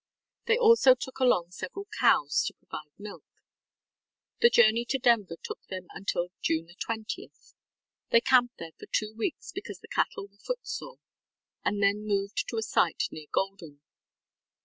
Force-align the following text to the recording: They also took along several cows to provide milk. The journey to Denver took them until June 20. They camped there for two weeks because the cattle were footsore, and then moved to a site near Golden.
They 0.47 0.57
also 0.57 0.95
took 0.95 1.19
along 1.19 1.51
several 1.51 1.85
cows 1.99 2.41
to 2.45 2.55
provide 2.55 2.89
milk. 2.97 3.23
The 4.39 4.49
journey 4.49 4.83
to 4.85 4.97
Denver 4.97 5.35
took 5.43 5.63
them 5.67 5.89
until 5.93 6.29
June 6.41 6.73
20. 6.83 7.29
They 8.09 8.21
camped 8.21 8.57
there 8.57 8.71
for 8.79 8.87
two 8.91 9.13
weeks 9.15 9.51
because 9.51 9.77
the 9.77 9.87
cattle 9.87 10.25
were 10.25 10.39
footsore, 10.43 10.97
and 11.63 11.83
then 11.83 12.07
moved 12.07 12.47
to 12.47 12.57
a 12.57 12.63
site 12.63 13.09
near 13.11 13.27
Golden. 13.31 13.81